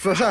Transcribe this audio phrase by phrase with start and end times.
[0.00, 0.24] 说事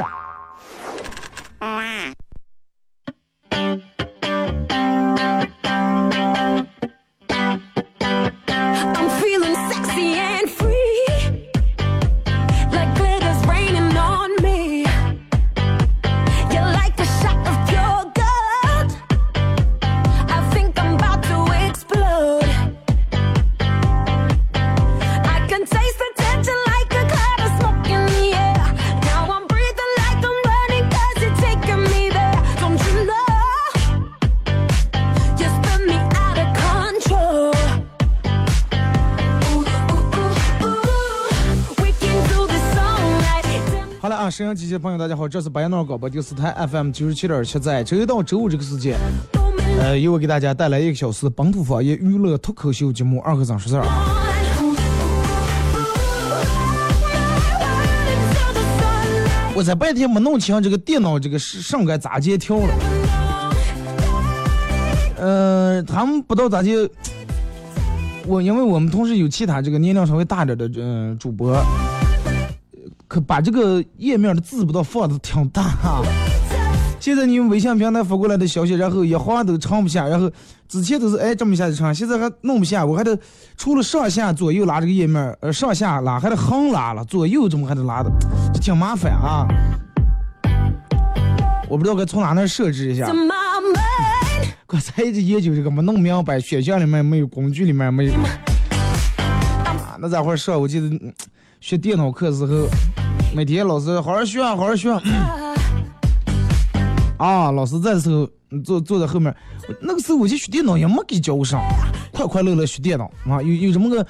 [44.38, 48.96] 沈阳机器的朋友，大家好，这是白杨广播电视台 FM 九十七点七，在周一到周五这个时间，
[49.80, 53.88] 呃，由我给大家带来一个小时本土方言娱乐脱口秀节目《二和尚说事》啊。
[59.56, 62.76] 我在白天没弄清这个电脑这个是上该咋接调了，
[65.18, 66.88] 呃，他们不知道咋接。
[68.28, 71.60] 我因为我们同时有其他这个年龄稍微大点的嗯、主播，
[73.08, 76.02] 可把这个页面的字不知道放的挺大、啊。
[77.00, 80.30] 现在你们微信平台发过来的消息，然后一划都长不下，然后
[80.68, 83.18] 之前都是哎这么下就长，现在还弄不下，我还得
[83.56, 88.12] 除了上下左右拉这个页面，呃上下拉还得横拉了，左右怎么还得拉的，
[88.54, 89.48] 这挺麻烦啊。
[91.70, 93.10] 我不知道该从哪那设置一下.
[94.66, 98.14] 刚才一直研究这个没弄明白，选项里面没有，工具里面没有。
[99.18, 100.52] 啊，那咋回事？
[100.52, 101.14] 我记得嗯
[101.60, 102.68] 学电脑课的时候，
[103.36, 104.92] 每天老师好好学，好好学。
[107.18, 109.36] 啊，老师在的时候嗯坐坐在后面，
[109.82, 111.60] 那个时候我就学电脑也没给教上，
[112.14, 114.06] 快快乐乐学电脑啊，有有什么个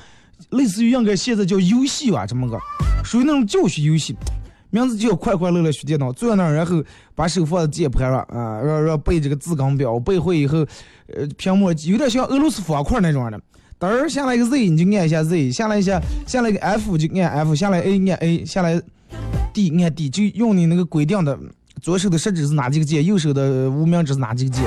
[0.49, 2.59] 类似于应该现在叫游戏吧，这么个
[3.03, 4.13] 属于那种教学游戏，
[4.69, 6.11] 名字就叫快快乐乐学电脑。
[6.11, 6.83] 坐在那儿，然后
[7.15, 10.57] 把手放在键盘上啊，让让背这个字纲表，背会以后，
[11.15, 13.39] 呃，屏幕有点像俄罗斯方块那种的。
[13.79, 18.81] 嘚儿下来一个 Z 你就按一下 Z，下来一下下来一个 F 就按 F，下来 A 按 A，下来
[19.53, 21.37] D 按 D，就用你那个规定的
[21.79, 24.65] 左手的食指是哪几个键，右手的无名指是哪几个键。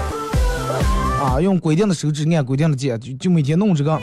[1.20, 4.00] 啊，用规定的手指按规定的键，就就每天弄这个。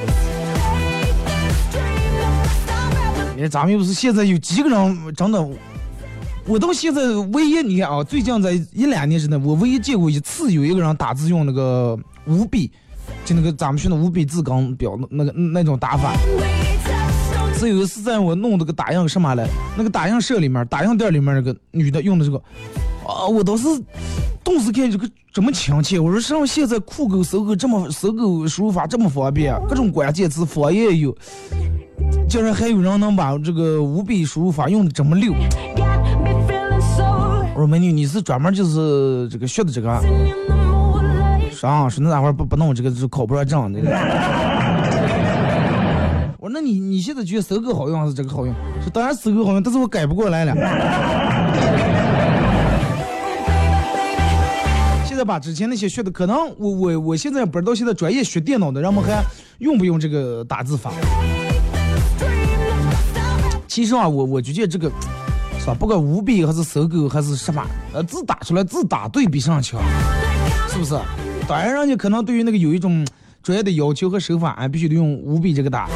[3.33, 5.49] 你看咱们又不是现在有几个人真的，
[6.45, 7.01] 我到现在
[7.31, 12.69] 唯一你看啊，最近在一两年之内，我唯一见过一次有一个人打字用那个五笔，
[13.27, 16.15] 就那个咱们学的五笔字纲表那那个那种打法。
[17.59, 19.45] 只有一次在我弄那个打印什么来，
[19.75, 22.37] 那个打印社里面，打印店里面那个女的用的这个，
[23.05, 23.67] 啊，我当时
[24.45, 31.13] 顿时看这个这么亲切，我说上现在酷狗、搜狗这么搜狗输入法这么方便，各种关键词方言也有，
[32.29, 35.33] 竟然还有人能把这个五笔输入法用的这么溜。
[37.55, 39.99] 我说美女，你是专门就是这个学的这个
[41.57, 43.89] 说啊，说那咋会不不弄这个就考不上证这个。
[46.37, 48.53] 我说那你你现在觉得搜狗好用还是这个好用？
[48.79, 50.53] 说当然搜狗好用，但是我改不过来了。
[55.03, 59.23] 现在把之前那些学的，可能我我我现在不知道现在专业学电脑的人们还
[59.57, 60.91] 用不用这个打字法。
[63.67, 64.91] 其实啊，我我就觉得这个，
[65.59, 65.73] 是吧？
[65.73, 69.81] 不管五笔还是搜狗还是什么，呃，字打出来字打对比上强，
[70.69, 70.95] 是不是？
[71.47, 73.07] 当然，人家可能对于那个有一种
[73.41, 75.87] 专业的要求和手法，啊，必须得用五笔这个打。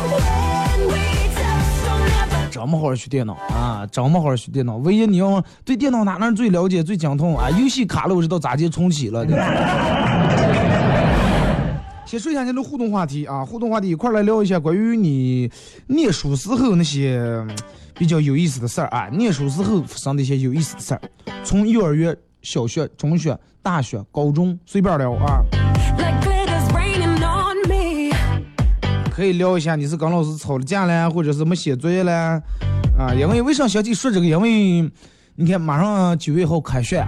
[2.50, 7.50] 这么好好学电脑啊，这么好好学电脑，唯一你要对电脑哪能最了解、最精通啊？
[7.50, 9.26] 游戏卡了我知道咋接重启了。
[9.26, 9.46] 对吧
[12.06, 15.50] 先说一下今天的互动话题啊，互动话题一块儿来聊一下关于你
[15.88, 17.50] 念书时候那些嗯
[17.98, 21.02] 比较有意思的事儿啊，念书时候发生的一些有意思的事儿，
[21.44, 25.44] 从幼儿园、小学、中学、大学、高中随便聊啊.
[29.12, 32.42] 可以聊一下你是跟老师吵了架了，或者是没写作业了
[32.98, 33.14] 啊。
[33.14, 34.26] 因为为啥想起说这个？
[34.26, 34.90] 因为
[35.36, 37.06] 你看马上九月号开学，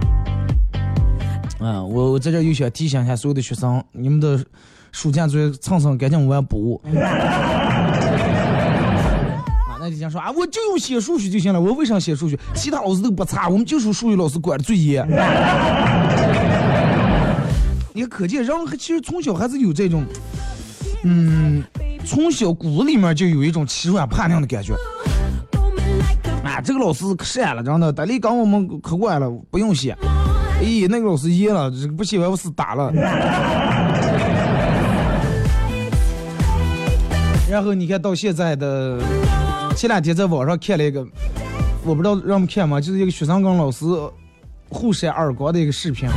[1.58, 4.38] 啊，我我在这儿又想提醒一下所有的学生，你们的
[4.92, 6.80] 暑假作业蹭蹭赶紧往补。
[9.84, 12.38] 那那就想说啊，我就用写数学就行了，我为啥写数学？
[12.54, 15.06] 其他老师都不差，我们就属数学老师管的最严。
[17.92, 20.02] 你，可见人其实从小还是有这种，
[21.04, 21.62] 嗯，
[22.06, 24.72] 从小骨子里面就有一种欺软怕硬的感觉。
[26.42, 29.94] 啊，这个老师可善了，真的，大力刚我们可管了，不用写。
[30.62, 32.90] 咦，那个老师严了，这个不写完我是打了。
[37.50, 38.98] 然后你看到现在的，
[39.76, 41.04] 前两天在网上看了一个，
[41.84, 42.80] 我不知道让我们看吗？
[42.80, 43.84] 就是一个学生跟老师
[44.68, 46.08] 互扇耳光的一个视频。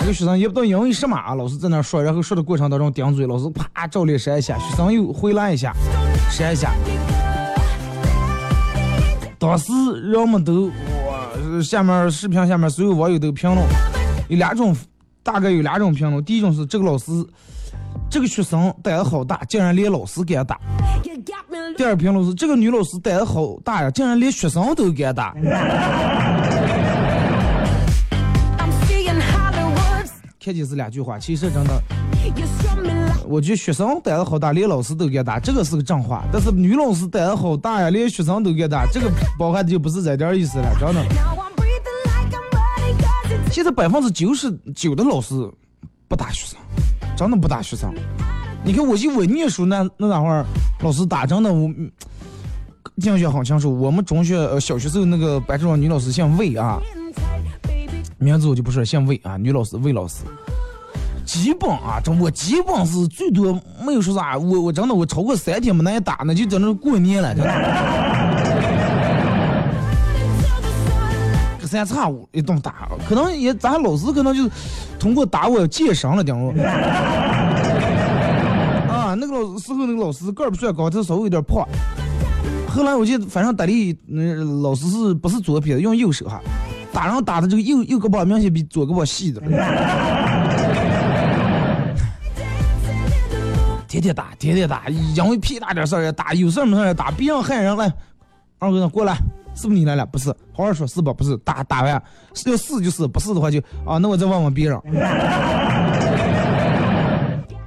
[0.00, 5.74] 这个学生也不知道因为什么啊，老师在那说，然后说的过程当中顶嘴，老师啪照脸扇一下，学生又回来一下，
[6.30, 6.72] 扇一下。
[9.38, 9.70] 当时
[10.10, 10.66] 人们都
[11.06, 13.64] 哇，下面视频下面所有网友都评论，
[14.28, 14.74] 有两种，
[15.22, 16.24] 大概有两种评论。
[16.24, 17.12] 第一种是这个老师，
[18.10, 20.58] 这个学生胆子好大，竟然连老师敢打。
[21.76, 25.34] 第二评论是这个女老师胆子好大呀，竟然连学生都敢打。
[30.40, 31.82] 看起是两句话，其实真的，
[33.26, 36.24] 我觉得学生胆子好大，连老师都敢打，这个是个真话。
[36.32, 41.04] 但是女老师胆子好大呀，连学生都敢打，这个包含的就不是这点意思了，真的。
[43.52, 45.34] 现在百分之九十九的老师
[46.08, 46.47] 不打学，
[47.18, 47.92] 真的不打学生。
[48.62, 50.46] 你看我就我念书那那会儿，
[50.82, 51.68] 老师打真的我
[52.94, 53.76] 印象很清楚。
[53.80, 56.78] 我们中学呃小学时候那个班主任女老师姓魏啊。
[58.18, 60.24] 名字我就不说，姓魏啊，女老师魏老师，
[61.24, 63.52] 基本啊，这我基本是最多
[63.84, 68.37] 没有说啥，我我真的我超过三天没挨打，那就在那过年了，真的。
[71.68, 74.48] 三差五一顿打，可能也咱老师可能就
[74.98, 76.52] 通过打我健身了，顶我。
[78.90, 81.68] 啊，那个老时候那个老师个儿不算高，他稍微有点胖。
[82.68, 86.40] 后来我记得反正打的，嗯，老师是不是左撇子，用右手哈。
[86.92, 89.40] 打人打的这个右右胳膊明显比左胳膊细的，
[93.86, 97.92] 天天打，天天打，因为屁大点事儿也打，有事儿没事儿也打，别让害人来。
[98.58, 99.16] 二哥过来，
[99.60, 100.06] 是不是你来了？
[100.06, 101.12] 不是，好好说，是吧？
[101.12, 104.80] 不是，打打完，要是就是，不是的话就啊，那我再问问别人。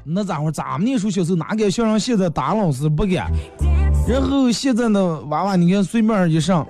[0.03, 3.29] 那咋回事咱们念书小时候哪敢像人现在打老师不敢？
[4.07, 6.65] 然后现在的娃娃，你看随便一上。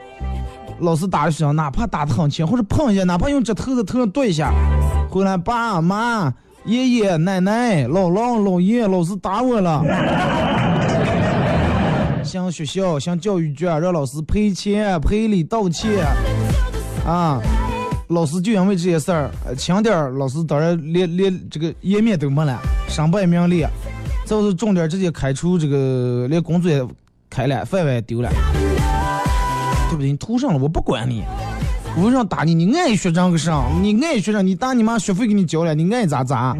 [0.79, 4.51] 老师打的学生，哪怕打的很轻，或者碰一下，哪怕用指头在头上剁一下，
[5.11, 6.33] 回来爸妈、
[6.65, 9.83] 爷爷奶奶、姥姥姥爷，老师打我了，
[12.31, 16.07] 向学校、向教育局啊让老师赔钱、赔礼道歉
[17.05, 17.41] 啊！
[18.07, 22.57] 老师就因为这些事儿轻点儿，老师当然连连这个颜面都没了，
[22.87, 23.67] 身败名裂；
[24.25, 26.81] 再是重点，直接开除这个，连工作也
[27.29, 28.29] 开了，饭碗也丢了。
[29.89, 30.09] 对不对？
[30.09, 31.23] 你图上了，我不管你，
[31.97, 32.55] 我为啥打你？
[32.55, 36.55] 你爱学长个上，你爱学长，你打你妈学费给你交了，你爱咋咋。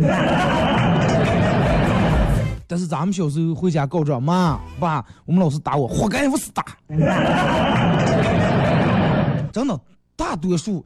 [2.71, 6.63] 但是咱们小时候回家告状，妈爸，我们老师打我，活该，我是打。
[9.51, 9.77] 真的，
[10.15, 10.85] 大多数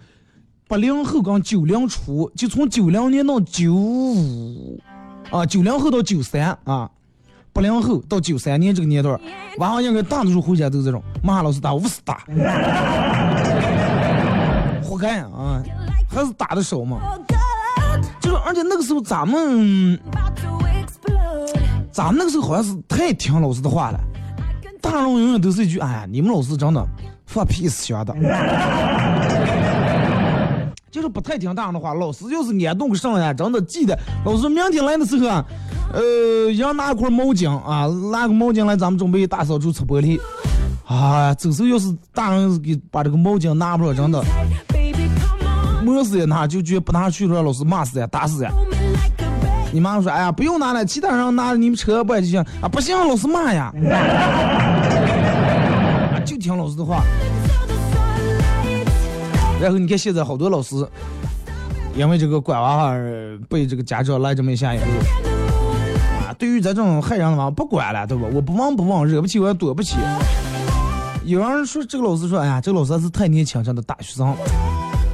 [0.68, 4.82] 八零后跟九零初，就从九零年到九五
[5.30, 6.90] 啊，九零后到九三啊。
[7.54, 9.22] 八零后到九三年这个年段，
[9.60, 12.24] 娃娃应该大多数回家都是这种，骂老师打，我是打，
[14.82, 15.62] 活该啊，
[16.10, 16.98] 还是打的少嘛。
[18.20, 20.00] 就是而且那个时候咱们，
[21.96, 23.98] 咱们那个时候好像是太听老师的话了，
[24.82, 26.86] 大人永远都是一句，哎呀，你们老师真的
[27.26, 28.14] 放屁思想的，
[30.92, 35.46] 就是不太听大人的话，老师要是挨动个上呀，真的记得，老师明天来的时候啊。
[35.94, 40.20] 呃，要拿一块毛巾啊，拿个毛巾来，咱们准备大扫除擦玻璃。
[40.86, 44.22] 啊，这时候要是大人给把这个毛巾拿不了，真的，
[45.82, 48.52] 没事也拿，就觉不拿去了，让老师骂死呀，打死呀。
[49.76, 52.40] 你妈说，哎呀，不用拿了，其他人拿你们车不就行？
[52.62, 53.74] 啊，不行，老师骂呀。
[56.26, 57.04] 就听老师的话。
[59.60, 60.88] 然后你看现在好多老师，
[61.94, 62.96] 因为这个管娃娃
[63.50, 64.86] 被这个家长来这么一下以后。
[66.26, 68.24] 啊对于咱这种害人的娃，不管了，对吧？
[68.34, 69.98] 我不忘不忘，惹不起我也躲不起。
[71.26, 74.34] 有人说这个老师说，哎呀，这个老师是太年轻，真的打学生，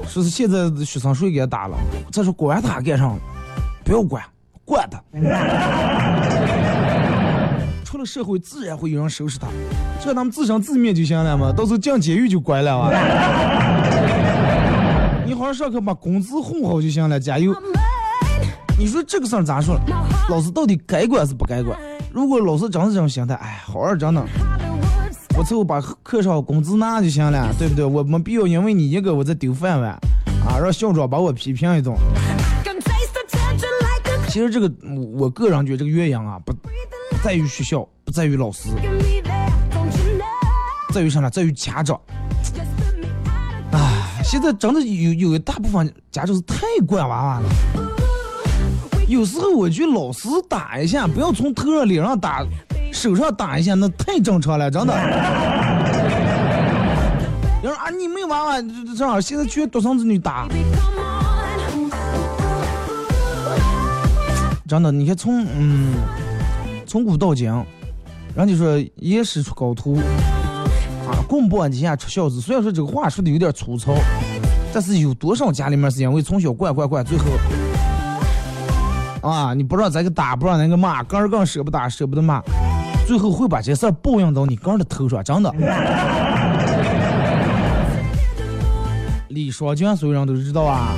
[0.08, 1.76] 说是现在的学生谁给他打了？
[2.12, 3.12] 再说管他干啥？
[3.84, 4.24] 不要管，
[4.72, 4.98] 管他。
[7.84, 9.48] 出了社会，自然会有人收拾他，
[10.00, 11.52] 只要他们自生自灭就行了嘛。
[11.52, 12.90] 到时候进监狱就乖了啊。
[15.26, 17.54] 你好好上课，把工资混好就行了，加油。
[18.80, 19.78] 你说这个事儿咋说？
[20.30, 21.78] 老师到底该管是不该管？
[22.14, 24.24] 如果老师真是这种心态，哎，好好真的，
[25.36, 27.84] 不凑把课上工资拿就行了，对不对？
[27.84, 29.92] 我没必要因为你一个我再丢饭碗，
[30.48, 31.94] 啊，让校长把我批评一顿。
[34.32, 36.70] 其实这个我我个人觉得这个鸳鸯啊，不不
[37.22, 38.70] 在于学校，不在于老师?
[40.94, 41.30] 在于啥呢？
[41.30, 42.00] 在于家长。
[43.74, 47.50] 唉，现在真的有有一大部分家长是太惯娃娃了。
[49.10, 52.42] 有时候我觉得老师打一下，不要从头上、脸上打，
[52.94, 54.94] 手上打一下，那太正常了，真的。
[57.62, 60.48] 有人啊，你没娃娃，这这这样，现在全独生子女打，
[64.72, 65.96] 真的，你看从嗯，
[66.88, 67.46] 从古到今，
[68.34, 72.40] 人家说严师出高徒，啊，棍棒底下出孝子。
[72.40, 73.94] 虽然说这个话说的有点粗糙，
[74.74, 77.26] 但是有多少家里面是因为从小惯惯惯，最后
[79.22, 82.42] 啊，你不让咱个打，不让咱个骂，刚儿刚舍不打，舍不得骂，
[83.06, 85.54] 最后会把这事儿报应到你刚儿的头上，真的。
[89.28, 90.96] 李双江所有人都知道啊，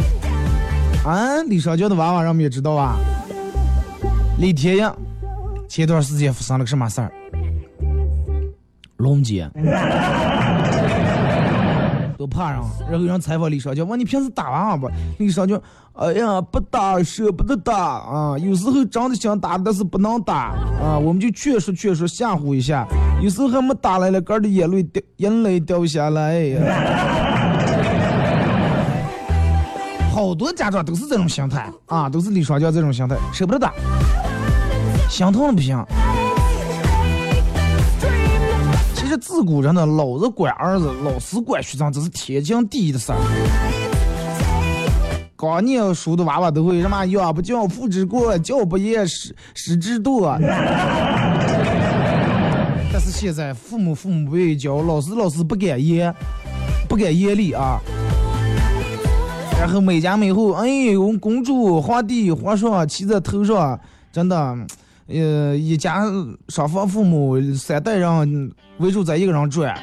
[1.08, 2.98] 啊，李双江的娃娃人们也知道啊。
[4.38, 4.96] 李天阳
[5.68, 7.12] 前段时间发生了个什么事儿？
[8.98, 9.50] 龙姐
[12.18, 12.60] 都怕人，
[12.90, 14.90] 然后让采访李双江，问你平时打娃娃不？
[15.18, 15.62] 李双江，
[15.94, 22.88] 哎呀，不打，舍不得打啊，有时候真的想打，但是不能打啊，我们就劝说劝说，吓唬一下，
[23.22, 27.53] 有时候还没打来了，哥的眼泪掉，眼泪掉下来呀。
[30.34, 33.72] 好多家长都是这种心态啊，都是李双江这种心态，舍不得打，
[35.08, 35.80] 心疼的不行。
[38.96, 43.18] 其实自古人的，老子管儿子，老师管学生，这是天经地义的事儿。
[45.36, 50.36] 刚念书的娃娃都会什么养不教，父之过；教不严，师师之惰。
[52.92, 56.12] 但是现在父母父母不愿意教，老师老师不敢严，
[56.90, 57.80] 不敢严厉啊。
[59.60, 63.80] 然后每家每户，哎，呦公主、皇帝、皇上骑在头上，
[64.12, 64.58] 真的，
[65.08, 66.04] 呃，一家
[66.50, 69.74] 双方父母三代人围住在一个人转。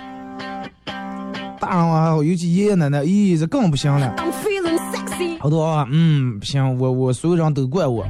[1.58, 4.14] 大人啊，尤其爷爷奶奶，咦，这更不行了。
[5.38, 8.04] 好多啊，嗯，不行，我我所有人都怪我。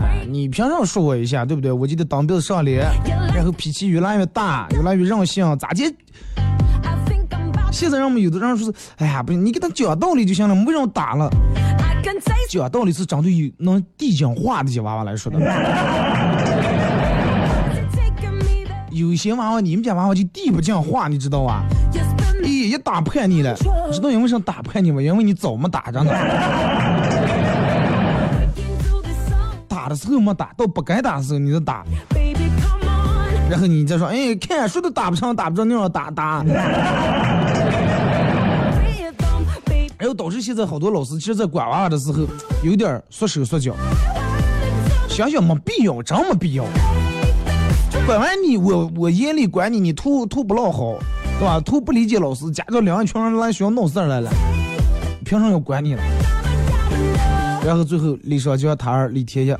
[0.00, 1.70] 哎，你凭什么说我一下，对不对？
[1.70, 2.86] 我就得当兵上脸，
[3.34, 5.94] 然后脾气越来越大，越来越任性，咋的？
[7.72, 11.28] 现在人们有的人说是，哎呀，不行，你给他讲道理就行了，没人打了。
[12.50, 15.38] 讲道理是针对于能地讲话的些娃娃来说的。
[18.90, 21.64] 有些娃娃，你们家娃娃就地不讲话，你知道吧
[22.42, 23.56] 咦，一打破你了，
[23.90, 25.00] 知道因为啥打破你吗？
[25.00, 26.12] 因为你早没打着呢.
[29.66, 31.82] 打的时候没打，到不该打的时候你就打.
[33.52, 36.54] 然后你再说，哎，看书都打不上，打不着，你让打打，Rhythm,
[39.66, 39.92] baby.
[39.98, 42.20] 然后导致现在好多老师其实在管娃娃的时候
[42.62, 43.74] 有点缩手缩脚，
[45.06, 46.64] 想想没必要，真没必要。
[48.06, 50.94] 管完你，我我严厉管你，你图图不老好，
[51.38, 51.60] 对吧？
[51.60, 54.30] 图不理解老师，家长两个群人来学校闹事儿来了，
[55.26, 56.02] 凭什么要管你了？
[57.66, 59.54] 然后最后李双江他儿李天一，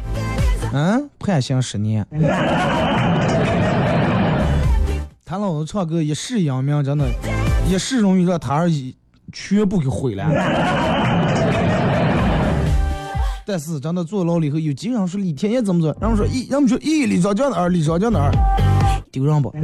[0.73, 2.07] 嗯，判刑十年。
[5.33, 7.09] 他老子唱歌一世扬名，真的，
[7.67, 8.95] 一世荣誉让他儿一
[9.33, 10.27] 全部给毁了。
[13.47, 18.31] 但是真的坐牢了以后，有几个人说李天一怎么做，然后说咦，人们说咦，李双江的儿，李双江的儿，
[19.11, 19.51] 丢人不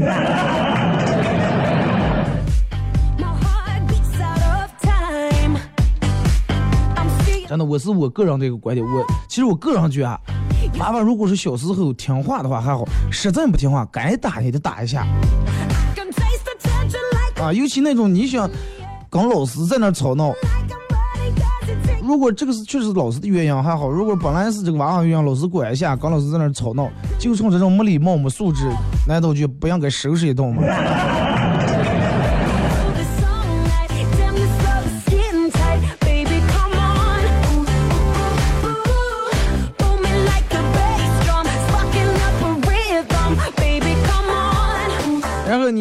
[7.46, 10.18] 真的，我是我个人的一个观点，我其实我个人觉得啊，
[10.78, 15.04] 娃娃如果是小时候听话的话还好，实在不听话，该打也得打一下
[17.40, 17.52] 啊。
[17.52, 18.49] 尤其那种你想
[19.11, 20.32] 跟老师在那儿吵闹，
[22.00, 28.70] 如果这个是确实老师的原因还好，如果本来是这个娃娃原因，老师管一下，跟老师在那儿吵闹，就冲这种没礼貌、没素质，
[29.06, 30.62] 难道就不应该收拾一顿吗？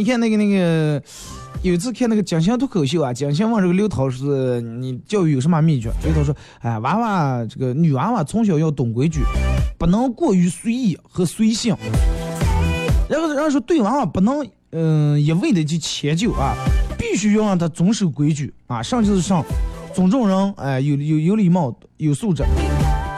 [0.07, 1.03] 看那个那个，
[1.63, 6.33] 有一次看那个蒋欣脱口秀啊，蒋欣问这个刘涛说：“你教育有什么秘诀？”刘涛说
[6.63, 9.19] ：“哎，娃娃这个女娃娃从小要懂规矩，
[9.77, 11.75] 不能过于随意和随性。
[13.09, 16.53] 然后然后说对娃娃不能嗯、一味的去迁就啊，
[16.97, 19.43] 必须要让他遵守规矩啊，上就是上，
[19.93, 22.43] 尊重人，哎，有有有礼貌，有素质。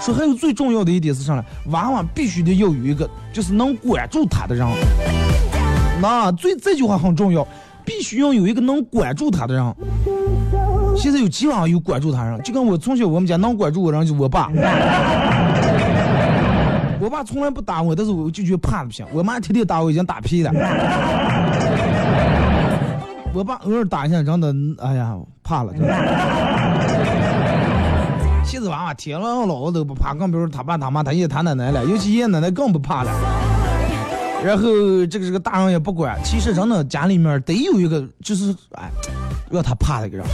[0.01, 1.43] 说还有最重要的一点是啥呢？
[1.67, 4.65] 娃娃必须得要有一个就是能管住他的人。
[6.01, 7.46] 那最这句话很重要，
[7.86, 9.75] 必须要有一个能管住他的人。
[10.98, 14.50] 现在有基本上有管住他人，就跟我从小我们家能管住我人就我爸。
[17.01, 19.06] 我爸从来不打我，但是我就觉得怕的不行。
[19.13, 20.51] 我妈天天打我，已经打屁了。
[23.34, 24.53] 我爸偶尔打一下，真的，
[24.84, 25.72] 哎呀，怕了。
[25.72, 25.88] 真的
[28.44, 33.12] 现在娃娃天了老子都不怕，更别说他爸他妈他爷他奶奶了，尤其爷爷奶奶更不怕了。
[34.43, 34.63] 然后
[35.08, 38.89] 这个这个大人也不管，其实真的家里面得有一个，就是哎，
[39.50, 40.25] 让他怕的一个人，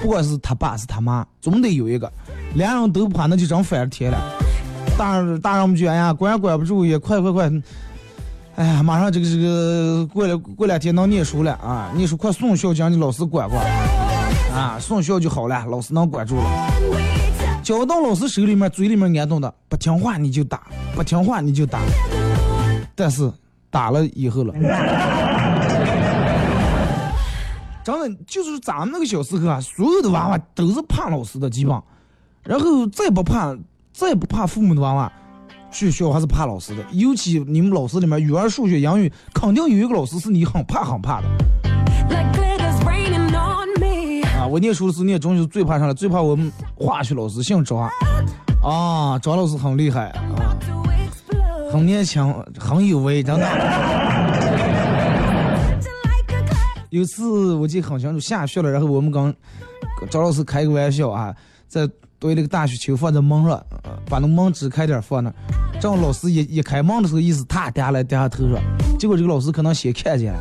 [0.00, 2.10] 不管是他爸是他妈，总得有一个，
[2.54, 4.18] 两人都怕，那就真反了天了。
[4.96, 7.50] 大人大人们就哎呀，管也管不住，也快快快，
[8.54, 13.60] 哎呀，马上这个这个过了过两天能念书了啊，念书快送校长，你老师管管
[14.54, 16.44] 啊，送校就好了，老师能管住了。
[17.64, 20.62] 交到老师手里面，嘴里面安动的，不听话你就打，
[20.94, 21.80] 不听话你就打。
[22.94, 23.30] 但是
[23.70, 24.54] 打了以后了，
[27.82, 31.78] 真的就是咱们那个小时候啊，所有的娃娃都是怕老师的基本，
[32.44, 33.54] 然后再不怕
[33.92, 35.12] 再不怕父母的娃娃，
[35.70, 36.84] 去学校还是怕老师的。
[36.92, 41.28] 尤其你们老师里面，语文、数学、英语，肯定有一个老师是你很怕很怕的。
[44.38, 45.92] 啊，我念书的时候念中学最怕啥了？
[45.92, 47.78] 最怕我们化学老师姓张，
[48.62, 50.22] 啊，张老师很厉害啊.
[51.74, 53.44] 很年轻，很有为，真的。
[56.88, 59.24] 有次我记得很清楚，下雪了，然后我们刚
[59.98, 61.34] 跟张老师开个玩笑啊，
[61.66, 61.84] 在
[62.20, 63.60] 堆那个大雪球放在门上，
[64.08, 65.34] 把那门支开点放那，
[65.80, 68.62] 正好老师一一开门的时候，意思他掉下来掉下头上，
[68.96, 70.40] 结果这个老师可能先看见了，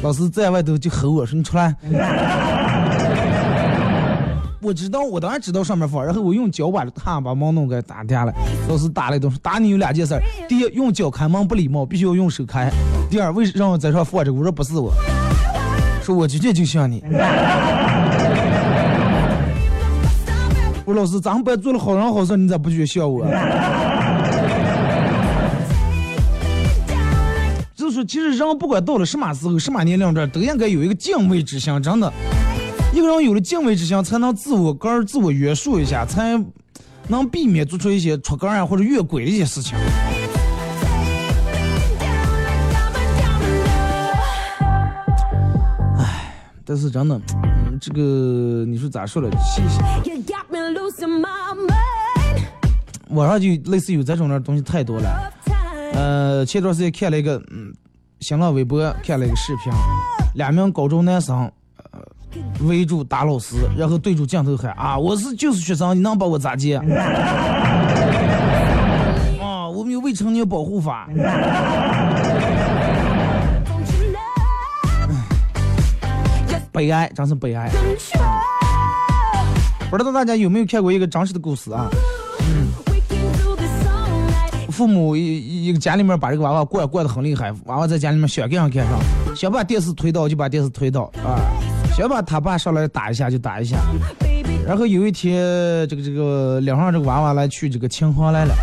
[0.00, 1.74] 老师在外头就吼我说你出来。
[4.62, 8.32] 我知道，我当然知道上面放，然后我用脚把他把门弄给打掉了。
[8.68, 12.68] 老师打了一顿，说打你有两件事：第一，用脚开门不礼貌，必须要用手开；
[13.08, 14.30] 第二，为什让我在上放着？
[14.30, 14.92] 我说不是我，
[16.02, 17.02] 说我直接就像你。
[20.84, 23.24] 我说老师，咱们班做了好人好事，你咋不觉得像我？
[27.74, 32.12] 就是说，其实人不管到了什么时候、什么年龄段，都应该有一个敬畏之心，真的。
[32.92, 36.42] 一个人有了敬畏之心，才能自我个儿、自我约束一下，才
[37.08, 39.78] 能避免做出一些出格儿啊或者越轨的一些事情。
[46.64, 49.28] 但是真的，嗯，这个你说咋说了？
[49.40, 49.82] 谢谢。
[53.08, 55.32] 网上就类似于这种的东西太多了。
[55.94, 57.74] 呃，前段时间看了一个，嗯，
[58.20, 59.72] 新浪微博看了一个视频，
[60.36, 61.52] 两名高中男生，呃，
[62.62, 66.76] 围住打老师，然后对着镜头喊啊，我是就是学生，你能把我咋接？
[69.40, 71.08] 啊，我们有未成年保护法。
[76.72, 77.70] 悲哀，真是悲哀。
[79.90, 81.88] 不知道大家有没有看过一个真实的故事啊？
[84.70, 88.98] 父母一一个家里面把这个娃娃惯惯得很厉害，娃娃在家里面想干上干上，
[89.36, 91.36] 想把电视推倒就把电视推倒啊，
[91.96, 93.76] 想把他爸上来打一下就打一下。
[94.66, 95.34] 然后有一天，
[95.88, 98.54] 这个这个领上这个娃娃来去这个琴行来了，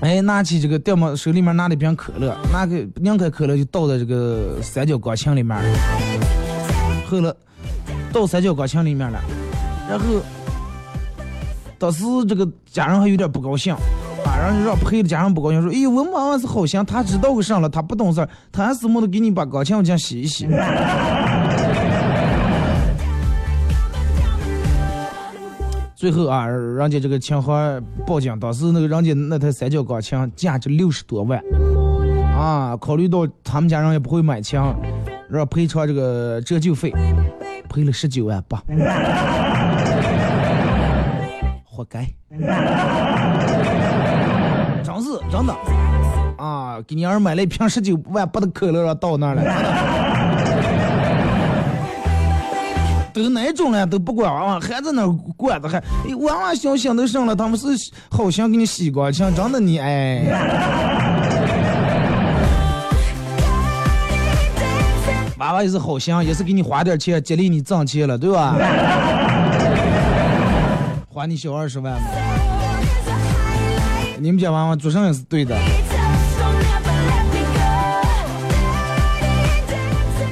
[0.00, 5.64] 哎，拿起这个电毛手里面拿了一瓶可乐，拿个拧开可乐就倒在这个三角钢琴里面了，
[7.08, 7.34] 后来
[8.12, 9.20] 倒三角钢琴里面了，
[9.88, 10.04] 然后
[11.76, 13.74] 当时这个家人还有点不高兴，
[14.24, 20.48] 啊，然后让赔的家人不高兴，说，哎，我们娃娃是好心，他知道个啥了，他不懂事儿，他还是么的给你把钢琴键洗一洗。
[25.94, 31.40] 最后啊，人家这个琴行报警，当时那个人家那台三角钢琴价值六十多万。
[32.36, 34.60] 啊，考虑到他们家人也不会买琴，
[35.30, 36.92] 让赔偿这个折旧费，
[37.68, 38.62] 赔了十九万八，
[41.64, 42.06] 活该，
[45.04, 45.54] 真是真的
[46.38, 49.44] 啊，给你儿买了一瓶十九万八的可乐，让倒那儿了。
[53.12, 57.66] 都哪种了都不管娃娃，还在那儿管着还，哎娃娃小心都生了，他们是
[58.10, 60.22] 好心给你洗钢琴，真的你哎。
[65.38, 68.56] 娃娃也是好心，也是给你花点钱，激励你挣钱了，对吧？
[71.08, 72.00] 花你小二十万嘛，
[74.24, 75.54] 你们家娃娃做上也是对的。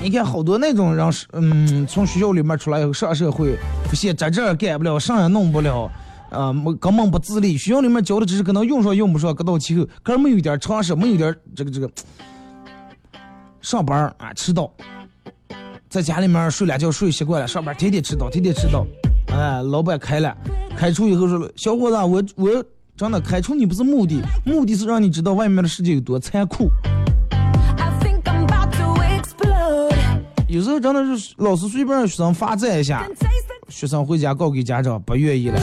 [0.03, 3.55] 你看好多那种人是，嗯，从学校里面出来以后上社会，
[3.91, 5.93] 不现在这儿干不了，啥也弄不了，
[6.31, 7.59] 啊，没根本不自立。
[7.59, 11.91] 学校里面教的知识可能用上用不上，搁到其后，可是没有点常识，没有点这个这个
[13.61, 14.73] 上班啊迟到，
[15.91, 18.87] 在家里面睡懒觉睡习惯了，上班天天迟到，天天迟到。
[19.35, 20.35] 哎，老板开了，
[20.79, 22.65] 开除以后说，小伙子，我我
[23.03, 26.71] 真的开除你不是目的，目的是让你知道外面的世界有多残酷。
[30.47, 33.05] 有时候真的是老师随便让学生罚站一下
[33.69, 35.61] 学生回家告给家长不愿意了。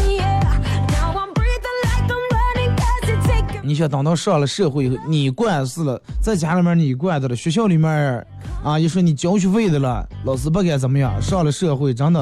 [3.63, 7.89] 你想等到上了社会以后，你惯事了，在家里面你惯的了，学校里面
[8.65, 11.13] 啊，一说你交学费的了，老师不敢怎么样。
[11.21, 12.21] 上了社会，真的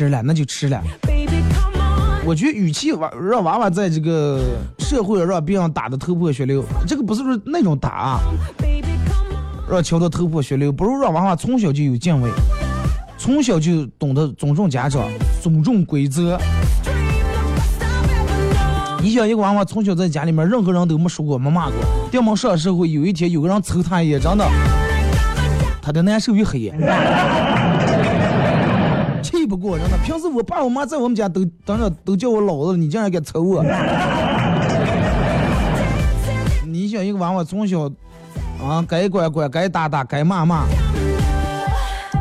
[0.00, 0.82] 吃了那就吃了。
[2.24, 4.40] 我觉得与其娃让娃娃在这个
[4.78, 8.20] 社会上让别人打的头破血流，这个不是说那种打啊.
[9.70, 12.30] 让敲得头破血流，不如让娃娃从小就有敬畏，
[13.18, 15.02] 从小就懂得尊重家长，
[15.42, 16.38] 尊重规则。
[19.02, 21.74] 你想一个娃娃从小在家里面，任何人都没说过、没骂过，
[22.10, 24.48] 要么上社会有一天有个人抽他一眼，真的，
[25.82, 26.60] 他的难受一黑。
[26.60, 26.72] 气
[29.50, 29.98] 不过，真的。
[29.98, 33.62] 平时我爸我妈在我们家都当着都叫我老子了，你竟然敢抽我！
[36.64, 37.90] 你想一个娃娃从小
[38.62, 40.66] 啊，该管管，该打打，该骂骂，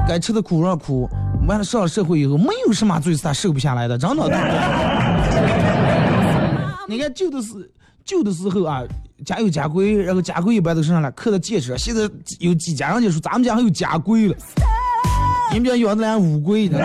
[0.08, 1.08] 该吃的苦让苦，
[1.48, 4.28] 完了上了社会以后，没有什么罪是他受不下来的，真的。
[6.90, 7.72] 你看旧的是
[8.04, 8.82] 旧的时候啊，
[9.24, 11.78] 家有家规，然后家规一般都是上来刻的戒指。
[11.78, 14.36] 现在有几家人就说咱们家还有家规了，
[15.52, 16.78] 你们家养的俩乌龟呢。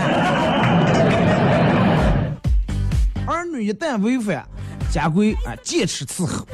[3.27, 4.43] 儿女一旦违反
[4.91, 6.47] 家规啊，戒尺伺候。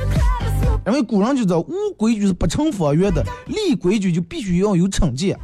[0.86, 5.36] 因为古人就知道无规矩是不成方圆的，立规矩就必须要有惩戒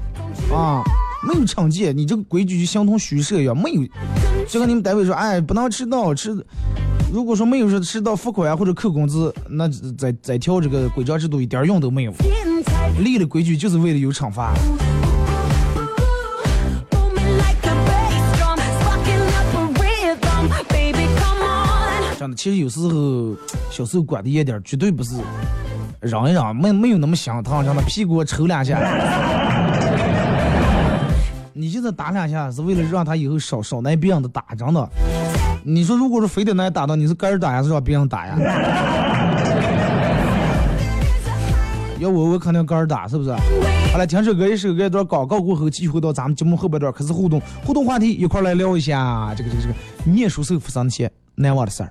[0.52, 0.82] 啊，
[1.22, 3.82] 没有惩戒，你这个规矩就相同虚设一样，没有。
[4.48, 6.34] 就跟你们单位说，哎，不能迟到，迟，
[7.12, 12.12] 如果说没有说迟到罚款或者扣工资，那再再调这个规章制度一点用都没有。
[12.98, 14.54] 立了规矩就是为了有惩罚。
[22.34, 23.36] 其实有时候
[23.70, 25.14] 小时候管的严点，绝对不是
[26.00, 28.78] 嚷一嚷，没没有那么想疼，让他屁股抽两下。
[31.52, 34.88] 你就是打两下，是为了让他以后少少挨别人的打，真的。
[35.64, 38.36] 你说，如果是非得挨打到，你是个人打呀，是让别人打呀？
[41.98, 43.30] 要我，我肯定个人打，是不是？
[43.90, 51.90] 好了，听首歌，一首歌一段广告过后，继续回到咱们节目后半段开始互动，互动话题一块来聊一下这个这个这个念书手扶上些难忘的事儿。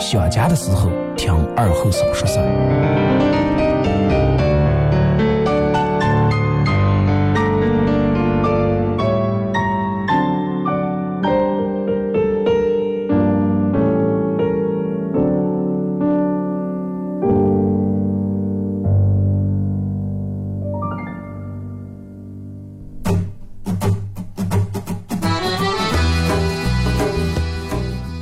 [0.00, 3.50] 想家的时候，听二后生说事儿。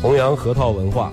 [0.00, 1.12] 弘扬核桃文化，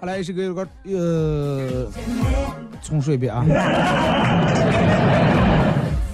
[0.00, 1.86] 好来是个有个呃，
[2.82, 3.44] 从水边啊。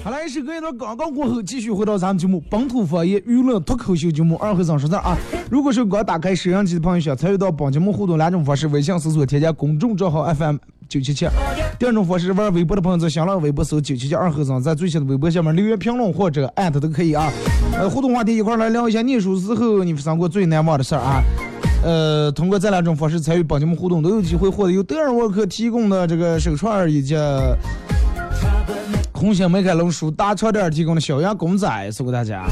[0.03, 5.17] 好来是个一段广告过后，继续回到咱们节目本土方言娱乐脱口秀节目二和尚说事儿啊。
[5.51, 10.57] 如果是刚打开摄像机的朋友，想参与到本节目互动两种方式：微信搜索添加公众账号 FM
[10.89, 11.29] 九七七；
[11.79, 17.31] 第二种方式玩微博的朋友在新浪微博搜九七七二和尚，在最新的微博下面留言评论或者艾特都可以啊。
[17.79, 21.23] 呃，互动话题一块儿来聊一下念书时候你发生过最难忘的事儿啊。
[21.85, 27.15] 呃，通过这两种方式参与本节目互动，都有机会获得由德尔沃克提供的这个手串儿以及
[29.13, 32.45] 红星美凯龙书大超店提供的小羊公仔送给大家。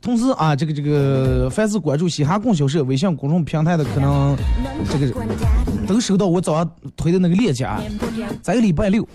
[0.00, 4.36] 同时啊，这个这个，凡是关注嘻哈供销社微信公众平台的，可能
[4.90, 5.06] 这个
[5.86, 7.80] 都收到我早上推的那个链接啊。
[8.42, 9.06] 在礼拜六，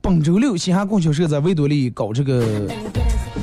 [0.00, 2.68] 本周六，嘻哈供销社在维多利搞这个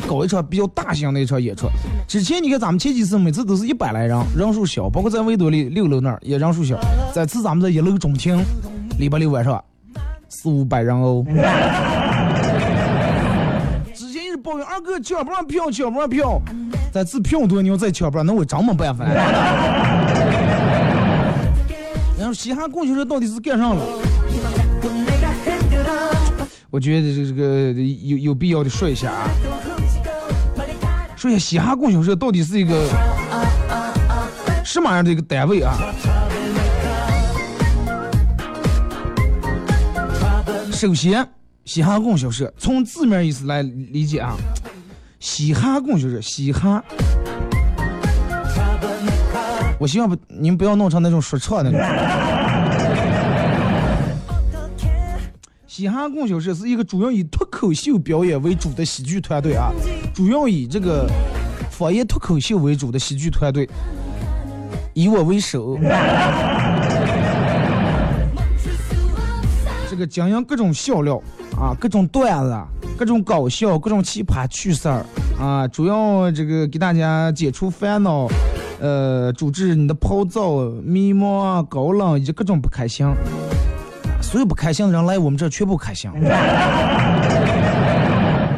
[0.07, 1.67] 搞一场比较大型的一场演出。
[2.07, 6.79] 之前你看咱们前几次每次都是一百来人，人数小，包括在维多利六楼那儿也人数小。
[7.13, 8.43] 这次咱们在一楼中庭，
[8.99, 9.63] 礼拜六晚上
[10.29, 11.25] 四五百人哦。
[13.93, 16.41] 之前一直抱怨二哥抢不上票，抢不上票，
[16.91, 19.05] 这次票多，你要再抢不上，那我真没办法
[22.33, 22.39] 了。
[22.39, 23.85] 然后嘻哈供销社到底是干上了？
[26.69, 29.29] 我觉得这这个有有必要的说一下啊，
[31.15, 32.89] 说一下嘻哈供销社到底是一个
[34.65, 35.77] 什么样的一个单位啊？
[40.71, 41.25] 首先，
[41.65, 44.35] 嘻哈供销社从字面意思来理解啊，
[45.19, 46.83] 嘻哈供销社，嘻哈。
[49.83, 51.77] 我希望不，你们不要弄成那种说唱那种。
[55.67, 59.73] 嘻哈供销社是一个主要以脱口秀表演为主的喜剧团队啊，
[60.13, 61.05] 主要以这个
[61.69, 63.69] 方言脱口秀为主的喜剧团队。
[64.93, 65.77] 以我为首。
[69.89, 71.21] 这个经营各种笑料
[71.59, 72.57] 啊，各种段子，
[72.97, 75.05] 各种搞笑，各种奇葩趣事儿
[75.37, 78.29] 啊，主要这个给大家解除烦恼，
[78.83, 83.07] 呃，主治你的暴躁、迷茫、高冷以及各种不开心。
[84.21, 86.11] 所有不开心的人来我们这儿全部开心。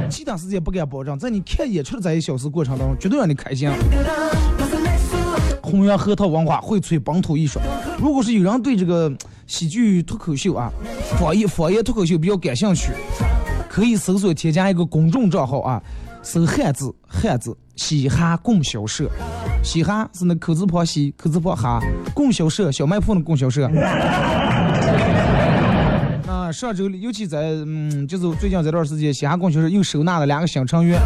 [0.10, 3.70] 其他时间不敢保证，在你看演出的这一小时过程当中，绝对让你开心。
[5.62, 7.60] 弘扬核桃文化，荟萃本土艺术。
[8.00, 9.12] 如果是有人对这个
[9.46, 10.72] 喜剧脱口秀啊、
[11.20, 12.94] 方言方言脱口秀比较感兴趣，
[13.70, 15.80] 可以搜索添加一个公众账号啊，
[16.24, 19.10] 搜汉字汉字嘻哈供销社，
[19.64, 21.80] 嘻哈是那口字旁嘻，口字旁哈，
[22.14, 23.70] 供销社小卖铺的供销社。
[26.28, 31.00] 啊，上周尤其在嗯，就是最近这段时间，嘻哈供销社又收纳了两个新成员，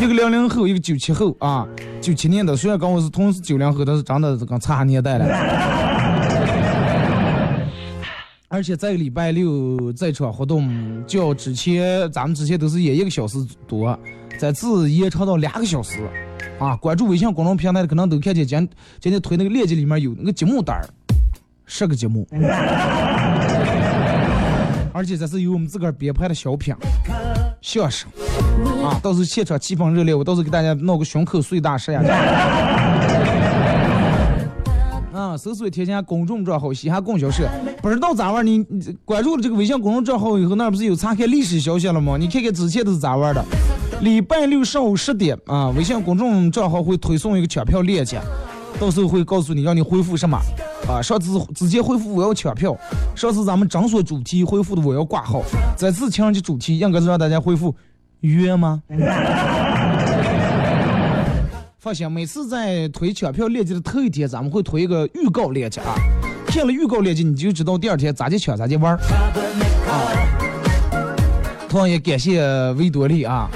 [0.00, 1.66] 一个零零后，一个九七后啊，
[2.00, 5.26] 九七年的，虽然跟我是同是九零后，但是真的是跟差年代了。
[8.50, 13.98] 而且在礼拜六这场活动，较之前咱们之前都是演一个小时多，
[14.38, 15.98] 这次延长到两个小时，
[16.60, 18.68] 啊，关注微信公众平台的可能都看见今
[19.00, 20.86] 今天推那个链接里面有那个节目单儿，
[21.66, 22.24] 十个节目。
[24.92, 26.72] 而且这是由我们自个儿编排的小品、
[27.60, 28.08] 相声
[28.84, 32.00] 啊，到时候现场气氛热烈，我到时候给大家闹个胸口碎大石呀！
[35.12, 37.48] 啊，搜索添加公众账号“嘻哈供销社”，
[37.82, 42.16] 不知道咋玩你你关注了这个微信公众账号以后，那不是有查看历史消息了吗？
[42.16, 43.44] 你看看之前都是咋玩的？
[44.00, 48.20] 礼拜六上午十点啊，微信公众账号会推送一个抢票链接，
[48.78, 50.38] 到时候会告诉你让你恢复什么。
[50.88, 52.76] 啊，上次直接恢复我要抢票，
[53.16, 55.42] 上次咱们诊所主题恢复的我要挂号，
[55.76, 57.74] 这次情人节主题应该是让大家恢复
[58.20, 58.80] 约吗？
[61.78, 65.94] 放心，每次在推抢票链接的头一天，咱们会推一个预告链接啊，
[66.46, 68.98] 看了预告链接你就知道第二天咋去抢咋去玩儿
[69.90, 70.14] 啊。
[71.68, 72.40] 同样也感谢
[72.74, 73.50] 维多利啊。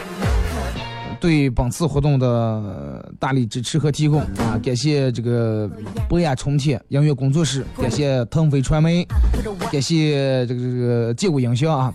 [1.23, 5.71] 对本次活动的大力支持和提供啊，感谢这个
[6.09, 9.07] 博雅重铁音乐工作室，感谢腾飞传媒，
[9.71, 11.95] 感谢这个这个结果营销啊。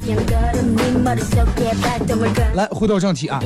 [2.56, 3.44] 来，回到正题啊，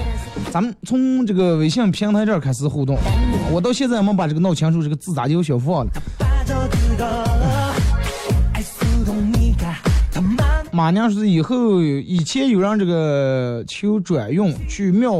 [0.52, 2.96] 咱们从这个微信平台这儿开始互动。
[3.52, 5.91] 我到现在没把这个闹清楚，这个字咋就小放了？
[10.72, 15.12] 马娘说以后以前有人这个求转运去庙，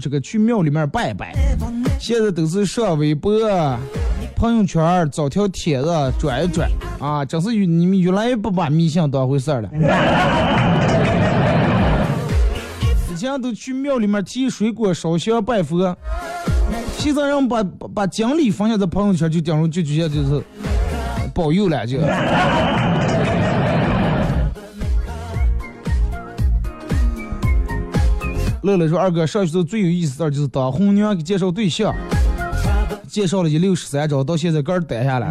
[0.00, 1.34] 这个去庙里面拜拜，
[1.98, 3.30] 现在都是上微博、
[4.34, 9.70] 朋友圈找条帖子转一转啊，真是你们越来越不把迷信当回事儿了。
[13.10, 15.96] 以前都去庙里面提水果、烧香拜佛，
[16.98, 20.42] 现在人把把把奖励分享在朋友圈就顶上就直接就是
[21.34, 21.98] 保佑了就。
[28.66, 31.94] 乐乐说：“二哥上学时候最有意思的就是当红娘给介绍对象，
[33.06, 35.30] 介绍了一六十三招，到现在个儿待下来。”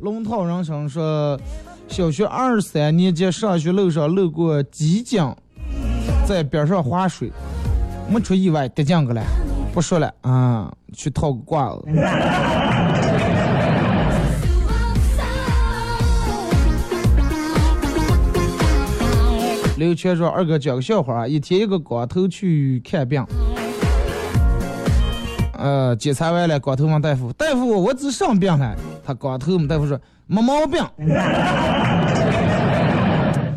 [0.00, 1.38] 龙套人生说
[1.86, 5.32] ：“小学二三年级上学路上路过机井，
[6.26, 7.30] 在边上划水，
[8.10, 9.22] 没出意外跌进去了。
[9.72, 11.86] 不说了啊，去套个褂子。”
[19.80, 23.24] 刘全说：“二哥讲个笑话啊，一天一个光头去看病，
[25.58, 28.76] 呃，检查完了，光头问大夫：大夫，我只生病了。
[29.02, 30.84] 他光头，大夫说没毛病。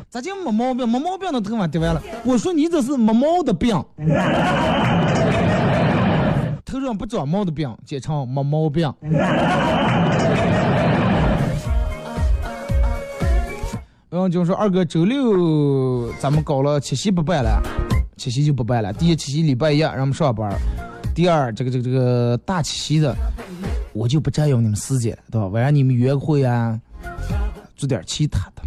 [0.09, 0.88] 咋就没毛病？
[0.88, 2.01] 没毛病的头发跌完了。
[2.23, 3.75] 我说你这是没毛的病，
[6.63, 8.89] 头上不长毛的病，简称没毛病。”
[14.14, 17.59] 然后就说二哥，周六咱们搞了七夕不办了，
[18.16, 18.93] 七夕就不办了。
[18.93, 20.55] 第一七夕礼拜一让我们上班，
[21.16, 23.16] 第二这个这个这个大七夕的，
[23.91, 25.47] 我就不占用你们时间，对吧？
[25.47, 26.80] 晚上你们约会啊，
[27.76, 28.61] 做点其他的。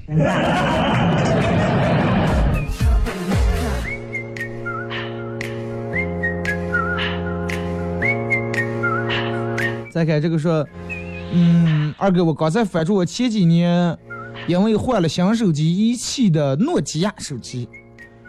[9.93, 10.67] 再看这个说，
[11.33, 13.97] 嗯，二哥，我刚才翻出我前几年。
[14.47, 17.69] 因为换了新手机，一汽的诺基亚手机，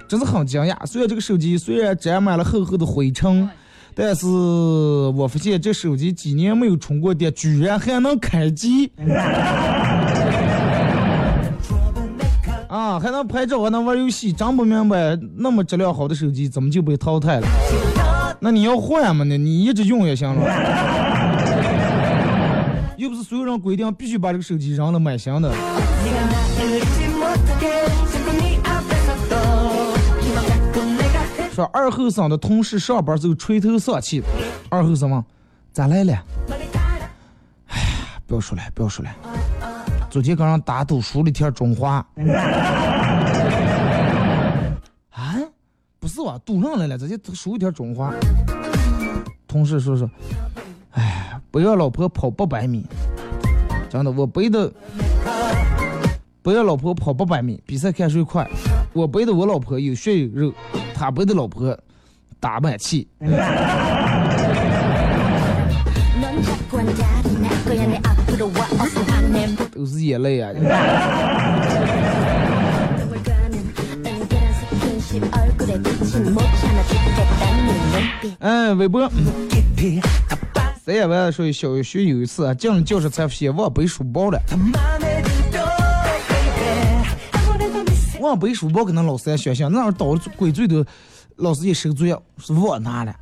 [0.08, 0.76] 真是很惊讶。
[0.86, 3.48] 虽然这个手机虽然沾满了厚厚的灰尘，
[3.94, 8.92] 但是我发现这手机几年没有充过电，居然还能开机。
[12.68, 17.48] 啊，还能拍照，还能玩游戏，真不明白，那么质量好的手机怎么就被淘汰了？
[18.40, 19.24] 那你要换嘛？
[19.24, 21.07] 那你一直用也行了。
[22.98, 25.54] 又不是所有人规定必须把这个手机扔了买新的。
[31.52, 34.22] 说二后生的同事上班时候垂头丧气，
[34.70, 35.24] 二后生问
[35.72, 36.14] ：“咋来了？”
[37.68, 39.12] 哎呀，不要说了，不要说了。
[40.10, 42.06] 昨天刚让打赌输了天中华。
[45.12, 45.36] 啊？
[46.00, 46.40] 不是吧？
[46.46, 48.14] 赌上来了，直接输一天中华。
[49.48, 50.10] 同事说说
[50.94, 52.86] ：“哎，不要老婆跑八百米，
[53.90, 54.72] 真的，我背的。
[56.42, 58.48] 不要老婆跑八百米，比赛看谁快。
[58.94, 60.54] 我背的我老婆有血有肉，
[60.94, 61.78] 他背的老婆
[62.40, 63.08] 打满气。
[69.74, 70.52] 都是眼泪啊！
[78.40, 79.10] 哎，韦博。
[80.88, 84.40] 三夜晚说，小学有一次啊，进了教室才发现忘背书包了。
[88.22, 90.86] 忘背书包，可能老师学校那会儿捣鬼最多，
[91.36, 93.14] 老师一生作业是忘拿了。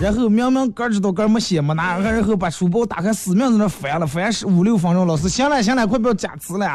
[0.00, 5.06] 然后明明哥知道哥没写没拿，然后把书包打开，死命在那翻了，翻十五六分钟。
[5.06, 6.66] 老师，行了行了，快不要加词了。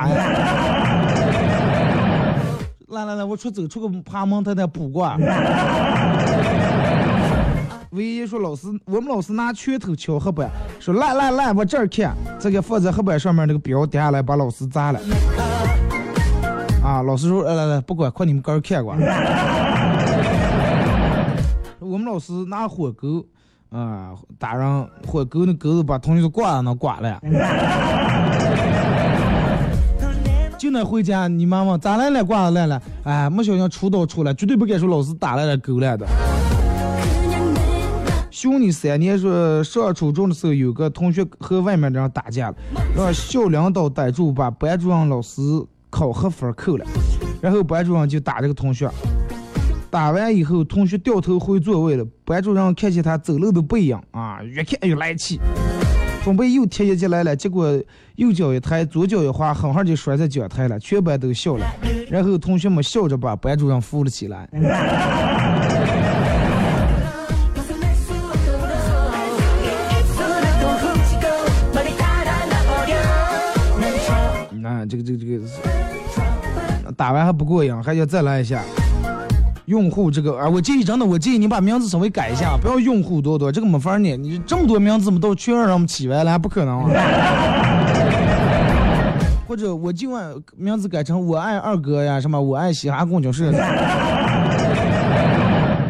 [2.88, 5.14] 来来来，我出走出个爬门，他再补过。
[7.92, 15.00] 唯一说老师，我们老师拿拳头敲黑板，说来来来，我这儿看，这个放在黑板上面那个表掉下来，把老师砸了。
[16.84, 18.94] 啊，老师说来来来，不管，快你们个儿看过。
[21.80, 23.26] 我们老师拿火钩
[23.70, 27.20] 啊，打上火钩那钩子把同学都挂上那挂了。
[30.58, 32.26] 就那回家，你妈妈咋来了？
[32.26, 32.82] 挂来了？
[33.04, 36.06] 哎，没小心出刀出来，绝对不该说老师打来了勾来的。
[38.40, 42.56] 兄弟，三年说上初中的时候，有个同学和外面的人打架了，
[42.96, 45.42] 让校领导逮住，把班主任老师
[45.90, 46.86] 考核分扣了。
[47.42, 48.88] 然后班主任就打这个同学，
[49.90, 52.06] 打完以后，同学掉头回座位了。
[52.24, 55.40] 班主任看见他走路都不一样啊，越看越来气，
[56.24, 57.68] 准备又踢一脚来了，结果
[58.18, 61.66] 右脚一抬，左脚一滑，狠狠就摔在讲台了，全班都笑了。
[62.08, 64.48] 然后同学们笑着把班主任扶了起来。
[74.68, 78.62] 啊这个这个这个打完还不过瘾，还要再来一下。
[79.66, 84.22] 用户这个啊，我建议真的，我建议你把名字稍微改一下，不要用户多多，这个没法念。
[84.22, 86.90] 你这么多名字嘛，都全让我们起完了，不可能啊。
[89.46, 93.52] 或者我今晚名字改成我爱二哥呀，什么我爱嘻哈共教室。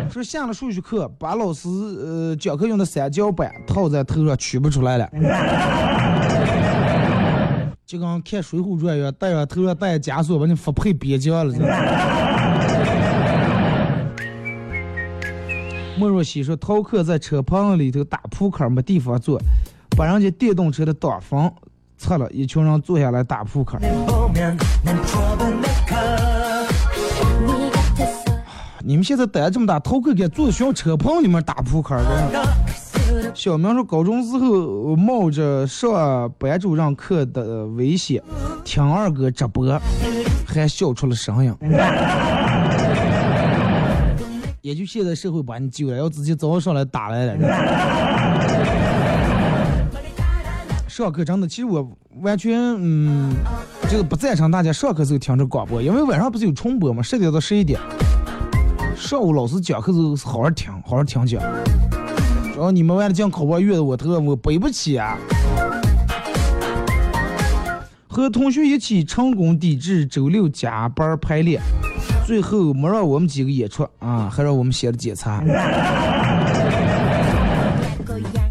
[0.10, 5.08] 说下了数学课，把老师呃讲课用的三角板套在头上取不出来了。
[7.88, 11.54] 就跟看《水浒传》一样，戴上头上戴枷锁，把你发配边疆了。
[15.98, 19.42] 莫若曦说，逃课在车棚里头打扑克，没地方坐，
[19.96, 21.50] 把人家电动车的挡风
[21.98, 23.80] 拆了，一群人坐下来打扑克。
[28.84, 31.98] 你 们现在胆这么大，逃课敢坐学校车棚里面打扑克？
[33.34, 38.22] 小明说，高中时候冒着上班主任课的危险，
[38.64, 39.80] 听二哥直播，
[40.46, 41.54] 还笑出了声音。
[44.62, 47.38] 也就现在社会把你救了，要自己早上来打来了。
[50.88, 51.88] 上课真的，其实我
[52.22, 53.34] 完全嗯，
[53.84, 57.04] 就是不赞成大家上课时候听着广播，因为晚上不是有重播吗？
[57.04, 57.80] 十点到十一点。
[58.96, 61.40] 上午老师讲课时候好好听，好好听讲。
[62.58, 65.16] 然后你们为了讲考播乐的，我特我背不起啊。
[68.08, 71.62] 和同学一起成功抵制周六加班排练，
[72.26, 75.44] 最后没让我们几个演出啊，还让我们写了检查。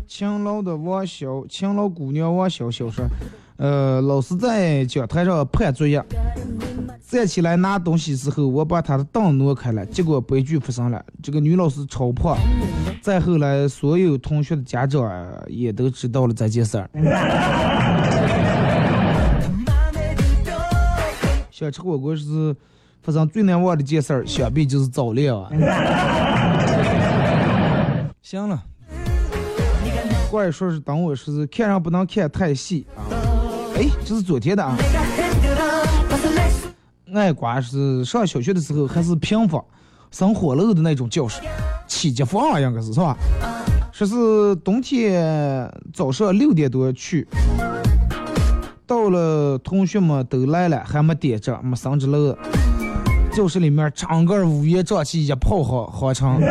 [0.07, 3.05] 勤劳的王小，勤劳姑娘王小小说，
[3.57, 6.01] 呃，老师在讲台上判作业，
[7.17, 12.37] 站起来拿东西时候，我把他的凳挪开了，结果悲剧发生了，这个女老师超胖。
[13.01, 15.03] 再后来，所有同学的家长
[15.49, 16.91] 也都知道了这件事儿。
[21.51, 22.55] 想吃火锅是
[23.03, 25.49] 发生最难忘的一件事儿，想必就是早恋啊。
[28.21, 28.63] 行了。
[30.31, 33.09] 怪说是等我说是看上不能看太细啊。
[33.75, 34.77] 哎，这是昨天的啊。
[37.13, 39.65] 外瓜是上小学的时候还是平房，
[40.11, 41.41] 生火炉的那种教室，
[41.87, 43.17] 起级房应该是是吧？
[43.93, 47.25] 说是冬天早上六点多去，
[48.87, 52.37] 到了同学们都来了，还没点着，没生着炉。
[53.33, 56.41] 教室里面整个乌烟瘴气，一炮好好成。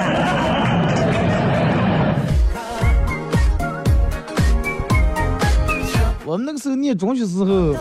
[6.26, 7.76] 我们那个时候念中学时候。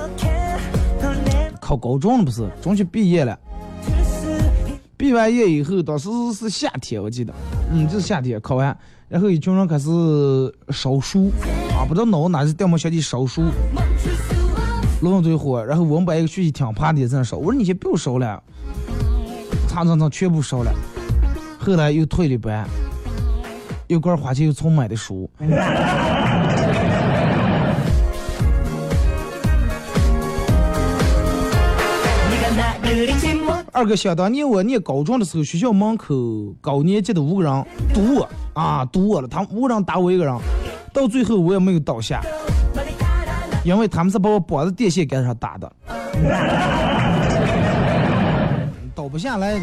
[1.64, 2.46] 考高中了不是？
[2.60, 3.38] 中学毕业了，
[4.98, 7.32] 毕完业以后，当时是夏天，我记得，
[7.72, 8.76] 嗯，就是夏天考完，
[9.08, 9.88] 然后一群人开始
[10.68, 11.32] 烧书，
[11.72, 13.44] 啊，不知道哪哪是掉毛小弟烧书，
[15.00, 18.42] 龙最火，然后我们班一个学习挺怕的在那烧，我说你先不要烧了，
[19.66, 20.70] 蹭蹭蹭全部烧了，
[21.58, 22.68] 后来又退了班，
[23.86, 25.30] 又块花钱又重买的书。
[33.74, 36.14] 二哥，想当年我念高中的时候，学校门口
[36.60, 40.32] 高年级的五个人堵我啊，堵我了，他们五个人打我一个人，
[40.92, 42.22] 到最后我也没有倒下，
[43.64, 45.72] 因为他们是把我绑在电线杆上打的，
[48.94, 49.60] 倒不下来。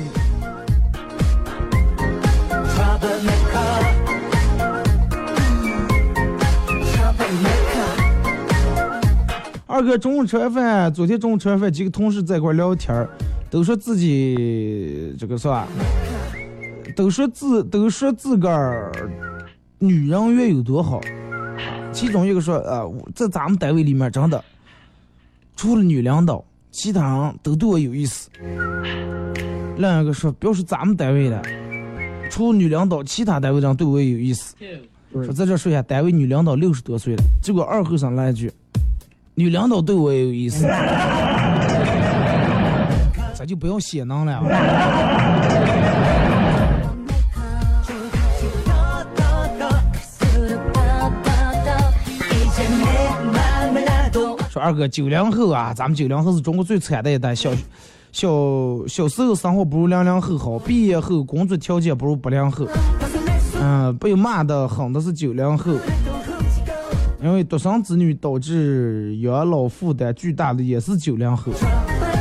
[9.67, 13.09] 二哥中午吃完饭，昨天中午吃完饭，几个同事在一块聊天儿，
[13.51, 15.67] 都说自己这个是吧？
[16.95, 18.89] 都说自都说自个儿
[19.77, 21.01] 女人缘有多好。
[21.91, 24.41] 其中一个说，呃，在咱们单位里面真的，
[25.57, 26.41] 除了女领导，
[26.71, 28.29] 其他人都对我有意思。
[29.77, 31.41] 另一个说，不要说咱们单位了，
[32.29, 34.55] 除了女领导，其他单位人对我也有意思。
[35.11, 38.49] 说在这说一下，单位女领导六十多岁了，结果二后生来一句。
[39.35, 40.65] 女领导对我也有意思，
[43.41, 44.39] 咱就不要显能了。
[54.47, 57.33] 说二哥，九零后啊，咱们九零后是中国最惨的一代。
[57.33, 57.49] 小
[58.11, 58.29] 小
[58.87, 62.67] 小时候生活不如零零后好，毕业后工作条件不如八零后。
[63.59, 65.73] 嗯，被骂的狠的是九零后。
[67.23, 71.51] 因为独生子女导致养老负担巨大的也是九零后，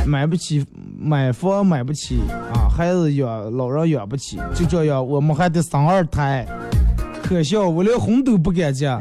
[0.07, 0.63] 买不起
[1.03, 2.19] 买房买不起
[2.53, 6.45] 啊，孩子养老人养不起，就这样我们还得生二胎，
[7.23, 8.87] 可笑我连婚都不敢结，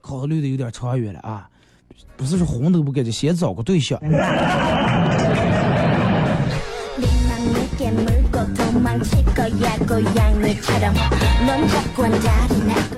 [0.00, 1.46] 考虑的有点长远了啊，
[2.16, 4.00] 不是说婚都不敢结，先找个对象。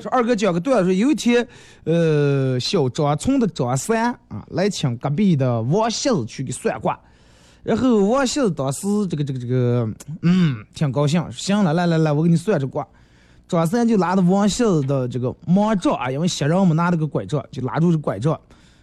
[0.00, 1.44] 说二哥讲个段子，有一天，
[1.82, 6.96] 呃，小张村的张三啊来请隔壁的王喜子去给算卦，
[7.64, 9.88] 然后王喜子当时这个这个这个，
[10.22, 12.86] 嗯，挺高兴，行了，来来来，我给你算这卦。
[13.48, 18.38] 张三就拿着王喜子的这个盲杖啊，因为西人嘛拿了个拐杖，就拉住这拐杖，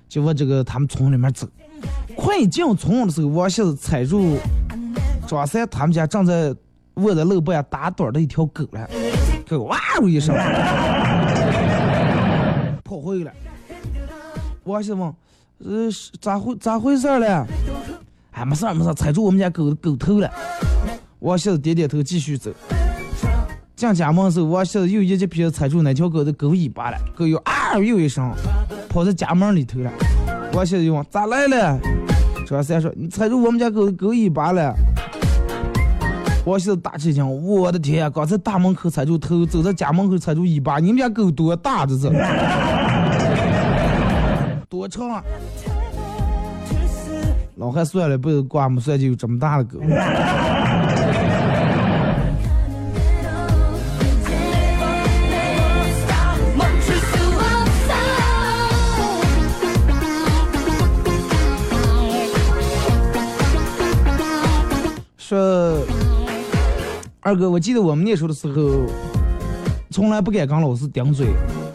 [0.09, 1.47] 就往这个他们村里面走。
[2.17, 4.37] 快进村的时候，王喜子踩住
[5.25, 6.53] 张三他们家正在。
[6.95, 8.89] 卧在楼板打盹的一条狗了，
[9.47, 10.35] 狗哇呜一声
[12.83, 13.37] 跑回来了。
[14.63, 15.13] 王喜问
[15.59, 15.89] ：“呃，
[16.21, 17.45] 咋回咋回事了？”
[18.31, 20.31] 哎，没事没事踩住我们家狗狗头了。
[21.19, 22.51] 王喜点点头，继续走。
[23.75, 28.31] 进家门时候，王喜又一记皮踩住那条狗的狗尾巴了，狗又啊又一声
[28.87, 29.91] 跑到家门里头了。
[30.53, 31.77] 王喜又问：“咋来了？”
[32.47, 34.73] 张三说：“你踩住我们家狗狗尾巴了。”
[36.45, 38.09] 我现在大吃一惊，我的天呀！
[38.09, 42.07] 刚才大门口踩住头，走在家门口踩住尾巴，你们家狗多大这是？
[44.69, 45.23] 多长啊？
[47.57, 49.79] 老汉算了，不挂没算就有这么大的狗。
[67.25, 68.85] 二哥，我记得我们念书的时候，
[69.89, 71.25] 从来不敢跟老师顶嘴，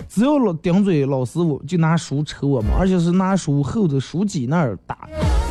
[0.09, 4.96] 只要老顶嘴，老师我就拿书抽我们，而且是拿书后头书脊那儿打，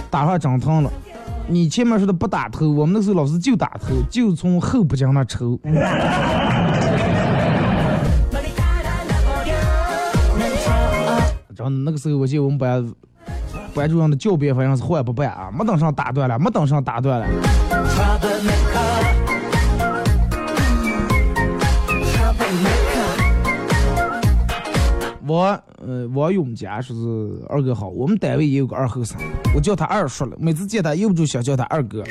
[0.09, 0.89] 打上长疼了。
[1.49, 5.59] 你前面说的不打头，我们那时候老师就打头，就从后脖颈那抽。
[11.53, 12.89] 真的，那个时候我记得我们班
[13.73, 17.27] 班主任的教鞭好像是换不办啊，没等上打断了，没等上打断了。
[25.29, 29.15] 王，呃，王永佳说是二哥好，我们单位也有个二后生，
[29.55, 32.03] 我叫他二叔了，每次见他忍不住想叫他二哥。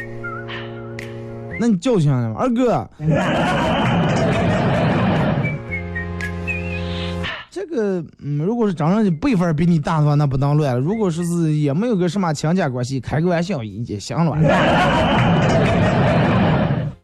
[1.61, 2.37] 那你叫醒他吗？
[2.39, 2.89] 二哥。
[7.51, 10.79] 这个，嗯，如果是真人辈分比你大的话，那不当乱。
[10.79, 14.39] 如果说是也没有个什么亲家关系，开个玩笑也行了。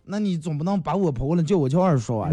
[0.06, 2.30] 那你总不能把我跑过来叫我叫二叔啊？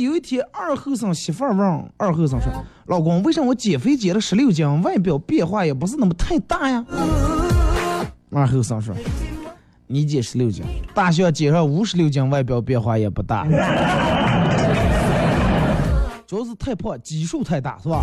[0.00, 2.50] 有一天二后生媳妇儿问二后生说
[2.86, 6.84] ：“老公，为什么我减肥减了十六斤，外表变化也不是那么太大呀？”
[8.32, 8.94] 二后生说
[9.86, 13.46] ：“你减十六斤，大象减上五十六斤，外表变化也不大。
[16.26, 18.02] 主要是太胖，基数太大，是吧？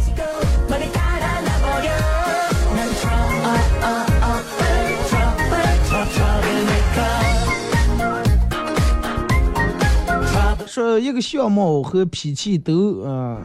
[10.78, 13.36] 说一个相貌和脾气都呃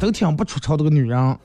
[0.00, 1.36] 都挺不出丑的个女人，啊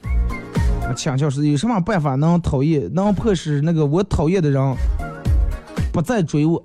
[0.95, 4.75] 请教是有什么办法能讨厌能迫使那个我讨厌的人
[5.91, 6.63] 不再追我？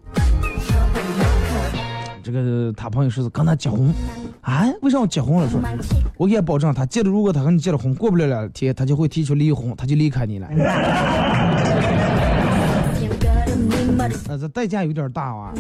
[2.23, 3.95] 这个他朋友说是跟他结婚
[4.43, 4.67] 啊？
[4.83, 5.49] 为啥要结婚了？
[5.49, 5.59] 说
[6.19, 10.47] 我给他保证，他结了，如果他和你结了婚，过不了两天，他就会提出离婚，他就离开你了。
[14.29, 15.53] 那这代价有点大啊。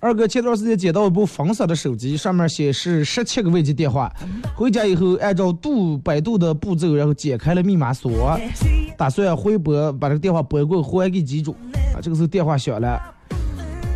[0.00, 4.12] 二哥前段时间捡到一部粉色的手机，上面显示十七个未接电话。
[4.54, 8.38] 回家以后，按照度百度的步骤，然后解开了密码锁，
[8.98, 11.52] 打算回拨把这个电话拨过还给机主。
[11.94, 13.00] 啊，这个时候电话响了，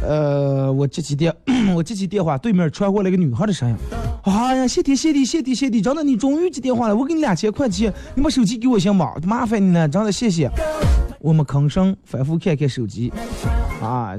[0.03, 1.35] 呃，我接起电，
[1.75, 3.77] 我接起电话，对面传过来一个女孩的声音。
[4.25, 9.13] 哎呀，谢天谢地谢地谢地，真的你终于接电话了，我给你两千块钱，你把手机给我行吗？
[9.25, 10.51] 麻烦你了，真的谢谢。
[11.21, 13.13] 我们吭声反复看看手机，
[13.83, 14.13] 啊，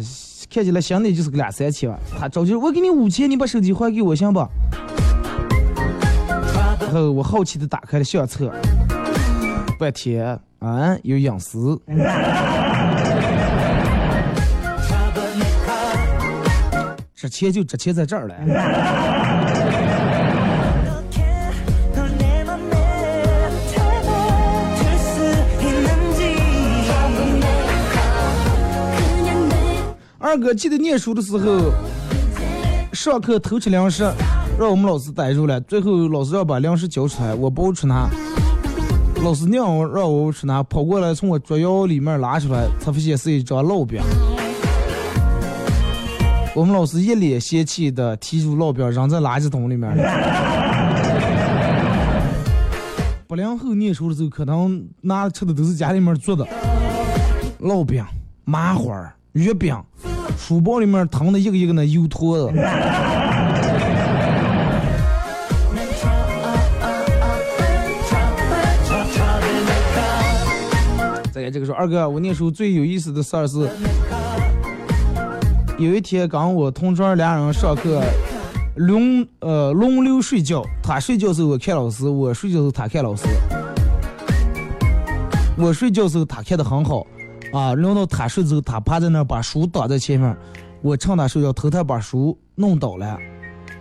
[0.52, 2.00] 看起来想的就是个两三千万。
[2.20, 4.40] 他着急，我给你五千，你把手机还给我行不？
[6.80, 8.52] 然后我好奇的打开了相册，
[9.78, 11.80] 半天啊有隐私。
[17.16, 18.36] 这钱就值钱在这儿了。
[30.32, 31.74] 二哥记得念书的时候，
[32.94, 34.10] 上课偷吃零食，
[34.58, 35.60] 让我们老师逮住了。
[35.60, 38.10] 最后老师要把零食交出来，我不吃拿。
[39.26, 44.02] 老师娘让我吃拿，跑过来从我桌腰里面拉出来，才发现是一张烙饼。
[46.56, 49.94] 我们老师一脸嫌弃的提出烙饼扔在垃圾桶里面。
[53.28, 56.48] 八零后念书的时候，可能拿吃的都是家里面做的
[57.60, 58.02] 烙饼、
[58.46, 59.76] 麻花、月饼，
[60.38, 62.54] 书包里面腾的一个一个那油坨子。
[71.34, 73.68] 再这个说，二哥，我念书最有意思的事儿是，
[75.78, 78.02] 有一天刚我同桌俩人上课，
[78.76, 83.24] 轮呃轮流睡觉，他睡觉时候我看老师，我睡觉时候他看老师。
[85.58, 87.06] 我睡觉时候他看的很好，
[87.54, 90.36] 啊，轮到他睡之后，他趴在那儿把书挡在前面，
[90.82, 93.18] 我趁他睡觉偷偷把书弄倒了。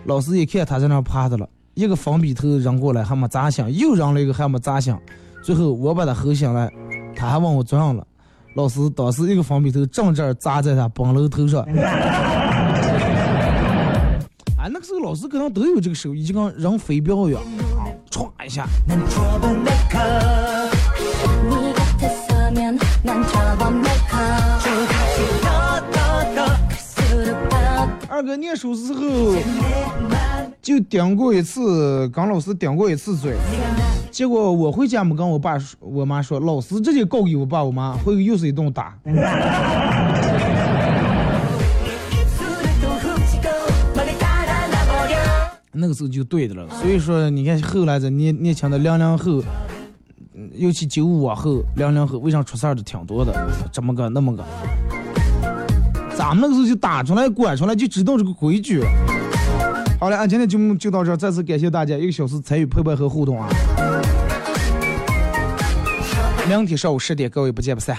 [0.05, 5.01] 老师一看他在那儿趴着了，一个粉笔头扔过来还没砸响，又扔了一个还没砸响，
[5.43, 6.71] 最后我把他吼醒了，
[7.15, 8.07] 他还问我咋样了。
[8.55, 11.63] 老师当时一个粉笔头正正砸在他本楼头上。
[14.59, 17.41] 啊，那个时候老师可能都有这个手艺，就跟扔飞镖一样，
[17.79, 18.67] 啊，歘一下。
[28.23, 29.01] 那哥念书时候
[30.61, 33.35] 就顶过一次，跟老师顶过一次嘴。
[34.11, 38.95] 结果我回家没跟我爸说，我妈说老师直接告给我爸我妈，回去又是一顿打。
[45.73, 49.43] 那个时候就对的了，所以说你看后来这年年轻的零零后，
[50.53, 53.33] 尤其九五往后零零后，为啥出事儿的挺多的？
[53.73, 54.45] 这么个那么个。
[56.21, 58.87] 咱们那个时候就打出来管出来，就知道这个规矩了。
[59.99, 63.49] 好了，啊今天节目就到这儿，再次感谢大家一个小时参与陪伴和互动啊！
[66.47, 67.97] 明天上午十点，各位不见不散。